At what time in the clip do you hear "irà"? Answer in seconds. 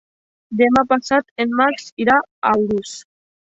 2.07-2.19